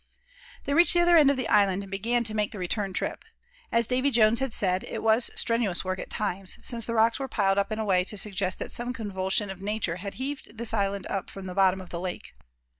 [0.63, 3.23] They reached the other end of the island and began to make the return trip.
[3.71, 7.27] As Davy Jones had said, it was strenuous work at times, since the rocks were
[7.27, 10.73] piled up in a way to suggest that some convulsion of nature had heaved this
[10.73, 12.33] island up from the bottom of the lake.